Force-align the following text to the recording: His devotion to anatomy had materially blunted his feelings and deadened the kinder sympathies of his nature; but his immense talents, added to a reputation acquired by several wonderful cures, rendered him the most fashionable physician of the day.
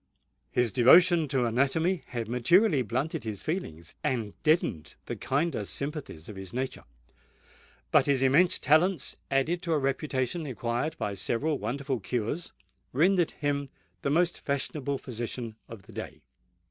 His 0.51 0.71
devotion 0.71 1.27
to 1.27 1.45
anatomy 1.45 2.01
had 2.07 2.27
materially 2.27 2.81
blunted 2.81 3.23
his 3.23 3.43
feelings 3.43 3.93
and 4.03 4.33
deadened 4.41 4.95
the 5.05 5.15
kinder 5.15 5.63
sympathies 5.63 6.27
of 6.27 6.35
his 6.35 6.53
nature; 6.53 6.85
but 7.91 8.07
his 8.07 8.23
immense 8.23 8.57
talents, 8.57 9.17
added 9.29 9.61
to 9.61 9.73
a 9.73 9.77
reputation 9.77 10.47
acquired 10.47 10.97
by 10.97 11.13
several 11.13 11.59
wonderful 11.59 11.99
cures, 11.99 12.51
rendered 12.91 13.29
him 13.29 13.69
the 14.01 14.09
most 14.09 14.39
fashionable 14.39 14.97
physician 14.97 15.55
of 15.69 15.83
the 15.83 15.91
day. 15.93 16.23